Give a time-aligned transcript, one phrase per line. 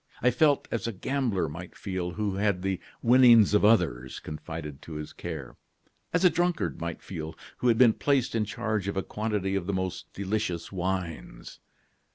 [0.19, 4.93] I felt as a gambler might feel who had the winnings of others confided to
[4.93, 5.57] his care;
[6.11, 9.67] as a drunkard might feel who had been placed in charge of a quantity of
[9.67, 11.59] the most delicious wines.